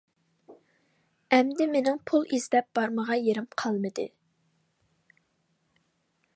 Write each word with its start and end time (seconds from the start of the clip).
ئەمدى 1.37 1.67
مېنىڭ 1.73 1.99
پۇل 2.11 2.25
ئىزدەپ 2.37 2.69
بارمىغان 2.79 3.23
يېرىم 3.27 3.47
قالمىدى. 3.63 4.09